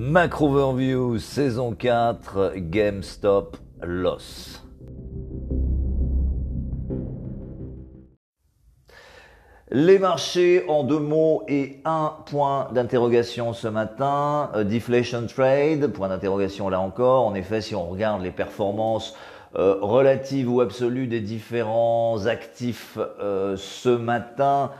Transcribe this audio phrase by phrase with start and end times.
[0.00, 4.62] Macro Overview, saison 4, GameStop Loss.
[9.72, 14.52] Les marchés en deux mots et un point d'interrogation ce matin.
[14.54, 17.26] Euh, deflation trade, point d'interrogation là encore.
[17.26, 19.16] En effet, si on regarde les performances
[19.56, 24.70] euh, relatives ou absolues des différents actifs euh, ce matin,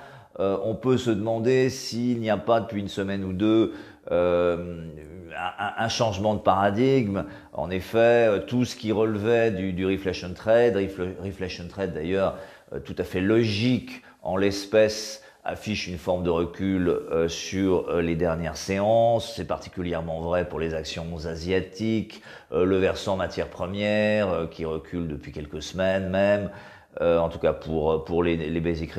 [0.40, 3.72] on peut se demander s'il n'y a pas depuis une semaine ou deux
[4.11, 7.25] un, un, changement de paradigme.
[7.53, 9.98] En effet, tout ce qui relevait du, du
[10.34, 10.76] trade,
[11.22, 12.36] reflation trade d'ailleurs
[12.84, 18.17] tout à fait logique en l'espèce affiche une forme de recul euh, sur euh, les
[18.17, 19.34] dernières séances.
[19.34, 22.22] C'est particulièrement vrai pour les actions asiatiques,
[22.53, 26.50] euh, le versant matières premières qui recule depuis quelques semaines même,
[27.00, 28.90] en tout cas pour, pour les, les basic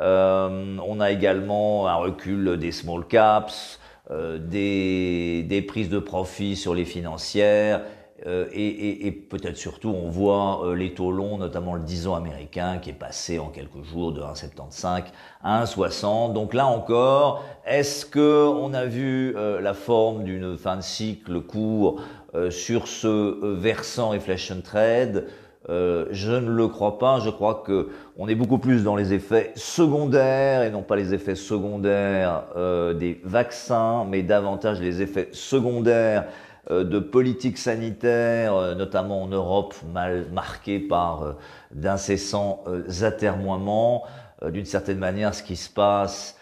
[0.00, 0.80] ressources.
[0.86, 3.78] on a également un recul des small caps,
[4.10, 7.80] des, des prises de profit sur les financières
[8.26, 12.06] euh, et, et, et peut-être surtout, on voit euh, les taux longs, notamment le 10
[12.06, 15.04] ans américain, qui est passé en quelques jours de 1,75
[15.42, 16.32] à 1,60.
[16.32, 21.40] Donc là encore, est-ce que on a vu euh, la forme d'une fin de cycle
[21.40, 22.00] court
[22.50, 25.28] sur ce versant inflation trade
[25.68, 27.20] je ne le crois pas.
[27.20, 31.14] Je crois que on est beaucoup plus dans les effets secondaires et non pas les
[31.14, 36.24] effets secondaires des vaccins, mais davantage les effets secondaires
[36.70, 41.32] euh, de politique sanitaire, euh, notamment en Europe, mal marquée par euh,
[41.72, 42.64] d'incessants
[43.02, 44.04] atermoiements.
[44.48, 46.38] D'une certaine manière, ce qui se passe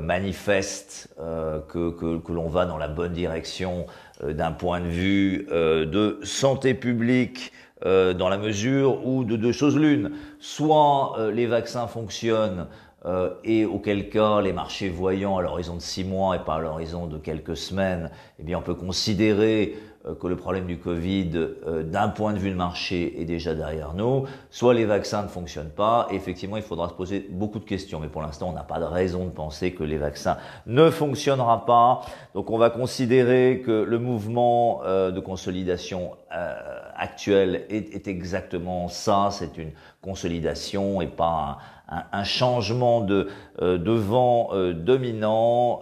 [0.00, 1.08] manifeste
[1.68, 3.86] que, que, que l'on va dans la bonne direction
[4.22, 10.12] d'un point de vue de santé publique dans la mesure où de deux choses l'une,
[10.40, 12.66] soit les vaccins fonctionnent
[13.06, 16.58] euh, et auquel cas les marchés voyant à l'horizon de six mois et pas à
[16.58, 18.10] l'horizon de quelques semaines,
[18.40, 22.38] eh bien on peut considérer euh, que le problème du Covid, euh, d'un point de
[22.38, 24.24] vue de marché, est déjà derrière nous.
[24.50, 27.98] Soit les vaccins ne fonctionnent pas, et effectivement, il faudra se poser beaucoup de questions.
[27.98, 30.36] Mais pour l'instant, on n'a pas de raison de penser que les vaccins
[30.66, 32.02] ne fonctionnera pas.
[32.34, 36.12] Donc, on va considérer que le mouvement euh, de consolidation
[36.96, 39.28] actuel est, est, exactement ça.
[39.30, 39.70] C'est une
[40.02, 43.28] consolidation et pas un, un, un changement de,
[43.60, 45.80] de vent dominant.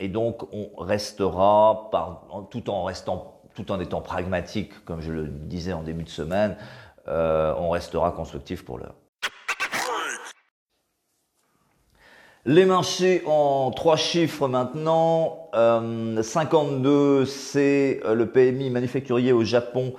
[0.00, 5.26] et donc, on restera, par, tout en restant tout en étant pragmatique, comme je le
[5.26, 6.56] disais en début de semaine,
[7.08, 8.94] euh, on restera constructif pour l'heure.
[12.46, 15.50] Les marchés en trois chiffres maintenant.
[15.52, 19.94] 52, euh, c'est le PMI manufacturier au Japon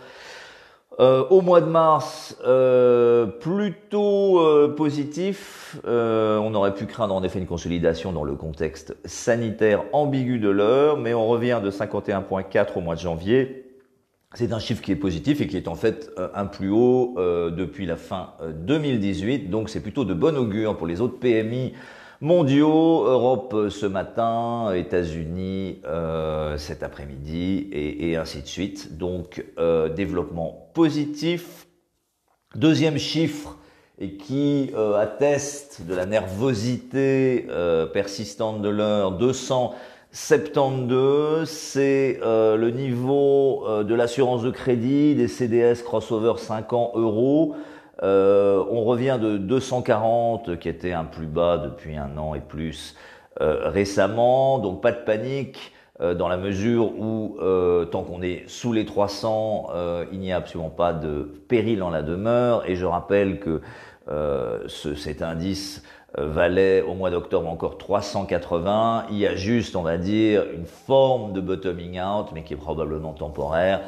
[1.00, 5.80] euh, au mois de mars, euh, plutôt euh, positif.
[5.86, 10.98] on aurait pu craindre en effet une consolidation dans le contexte sanitaire ambigu de l'heure,
[10.98, 13.66] mais on revient de 51.4 au mois de janvier.
[14.34, 17.86] C'est un chiffre qui est positif et qui est en fait un plus haut depuis
[17.86, 21.74] la fin 2018, donc c'est plutôt de bon augure pour les autres PMI
[22.22, 28.98] mondiaux, Europe euh, ce matin, États-Unis euh, cet après-midi et, ainsi de suite.
[28.98, 31.68] Donc euh, développement positif.
[32.56, 33.58] Deuxième chiffre
[34.00, 37.46] et qui atteste de la nervosité
[37.94, 46.74] persistante de l'heure, 272, c'est le niveau de l'assurance de crédit des CDS crossover 5
[46.74, 47.56] ans euros.
[48.04, 52.96] Euh, on revient de 240 qui était un plus bas depuis un an et plus
[53.42, 57.38] euh, récemment, donc pas de panique euh, dans la mesure où
[57.92, 59.70] tant qu'on est sous les 300,
[60.12, 62.68] il n'y a absolument pas de péril en la demeure.
[62.68, 63.62] Et je rappelle que
[64.08, 65.84] ce, cet indice
[66.18, 69.06] valait au mois d'octobre encore 380.
[69.12, 72.58] Il y a juste, on va dire, une forme de bottoming out, mais qui est
[72.58, 73.82] probablement temporaire.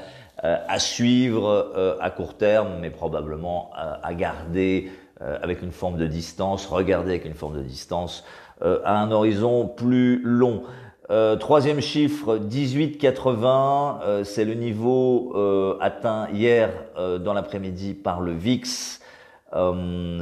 [0.46, 5.96] Euh, à suivre euh, à court terme, mais probablement à, garder euh, avec une forme
[5.96, 8.26] de distance, regarder avec une forme de distance
[8.62, 10.64] à un horizon plus long.
[11.10, 15.34] Euh, troisième chiffre, 18,80, c'est le niveau
[15.82, 19.00] atteint hier dans l'après-midi par le VIX.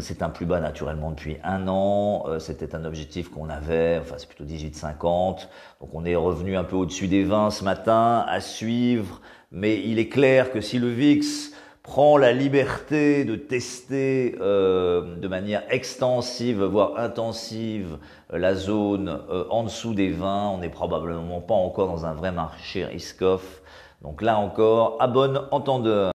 [0.02, 2.26] C'est un plus bas naturellement depuis un an.
[2.40, 5.48] C'était un objectif qu'on avait, enfin c'est plutôt 18,50.
[5.80, 8.26] Donc on est revenu un peu au-dessus des 20 ce matin.
[8.28, 11.52] À suivre mais il est clair que si le VIX
[11.84, 17.98] prend la liberté de tester euh, de manière extensive, voire intensive,
[18.32, 22.32] la zone euh, en dessous des 20, on n'est probablement pas encore dans un vrai
[22.32, 23.62] marché risk-off.
[24.02, 26.12] Donc là encore, à bon entendeur.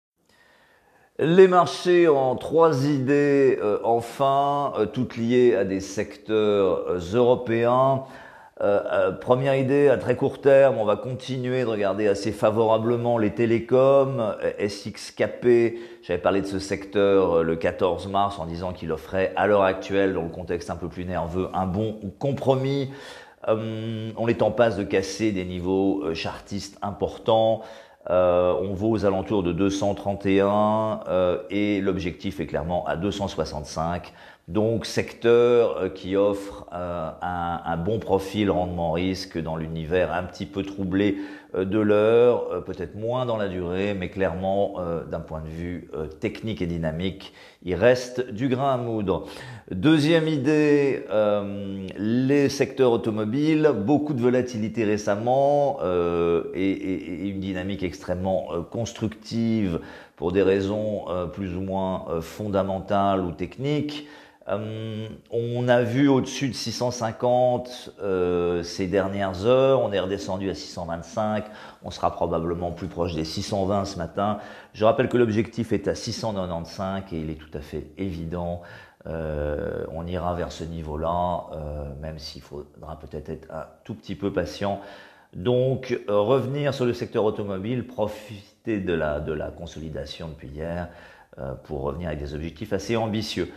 [1.18, 6.84] Les marchés en trois idées, euh, enfin, toutes liées à des secteurs
[7.14, 8.04] européens.
[8.62, 13.18] Euh, euh, première idée, à très court terme, on va continuer de regarder assez favorablement
[13.18, 14.18] les télécoms.
[14.18, 19.46] Euh, SXKP, j'avais parlé de ce secteur le 14 mars en disant qu'il offrait à
[19.46, 22.90] l'heure actuelle, dans le contexte un peu plus nerveux, un bon compromis.
[23.46, 27.62] on est en passe de casser des niveaux chartistes importants.
[28.08, 31.00] On vaut aux alentours de 231
[31.50, 34.12] et l'objectif est clairement à 265.
[34.48, 40.62] Donc secteur euh, qui offre euh, un, bon profil rendement-risque dans l'univers un petit peu
[40.62, 44.76] troublé euh, de l'heure, peut-être moins dans la durée, mais clairement
[45.10, 47.32] d'un point de vue technique et dynamique,
[47.64, 49.26] il reste du grain à moudre.
[49.70, 51.04] Deuxième idée,
[51.96, 55.78] les secteurs automobiles, beaucoup de volatilité récemment
[56.54, 59.80] et, une dynamique extrêmement constructive
[60.16, 64.06] pour des raisons plus ou moins fondamentales ou techniques.
[64.48, 70.54] Euh, on a vu au-dessus de 650 euh, ces dernières heures, on est redescendu à
[70.54, 71.44] 625,
[71.82, 74.38] on sera probablement plus proche des 620 ce matin.
[74.72, 78.62] Je rappelle que l'objectif est à 695 et il est tout à fait évident,
[79.06, 81.46] euh, on ira vers ce niveau-là,
[82.00, 84.80] même s'il faudra peut-être être un tout petit peu patient.
[85.34, 90.88] Donc revenir sur le secteur automobile, profiter de la, de la consolidation depuis hier
[91.64, 93.52] pour revenir avec des objectifs assez ambitieux.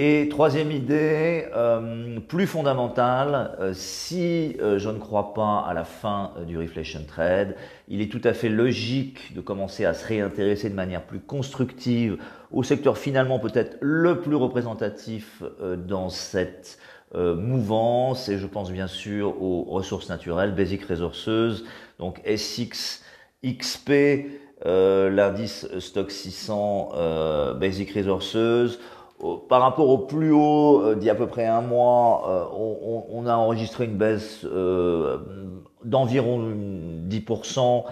[0.00, 5.82] Et troisième idée, euh, plus fondamentale, euh, si euh, je ne crois pas à la
[5.82, 7.56] fin du reflation trade,
[7.88, 12.16] il est tout à fait logique de commencer à se réintéresser de manière plus constructive
[12.52, 15.42] au secteur finalement peut-être le plus représentatif
[15.76, 16.78] dans cette
[17.14, 21.64] mouvance, et je pense bien sûr aux ressources naturelles, Basic Resources,
[21.98, 23.02] donc SX,
[23.44, 24.26] XP,
[24.64, 26.92] l'indice Stock 600
[27.58, 28.78] Basic Resources,
[29.48, 32.44] par rapport au plus haut euh, d'il y a à peu près un mois, euh,
[33.10, 35.18] on, a enregistré une baisse euh,
[35.84, 36.40] d'environ
[37.08, 37.84] 10%,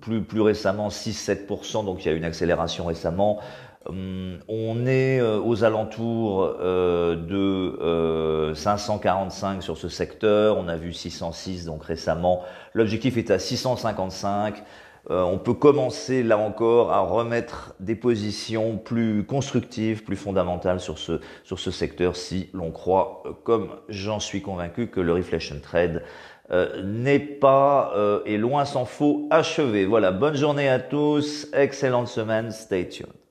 [0.00, 3.38] plus, récemment 6-7%, donc il y a une accélération récemment.
[3.86, 12.42] on est aux alentours de 545 sur ce secteur, on a vu 606 donc récemment.
[12.72, 14.62] L'objectif est à 655.
[15.10, 20.98] Euh, on peut commencer là encore à remettre des positions plus constructives, plus fondamentales sur
[20.98, 25.56] ce, sur ce secteur si l'on croit, euh, comme j'en suis convaincu, que le reflection
[25.60, 26.04] trade
[26.52, 27.94] euh, n'est pas,
[28.26, 29.86] et loin s'en faut, achevé.
[29.86, 33.21] Voilà, bonne journée à tous, excellente semaine, stay tuned.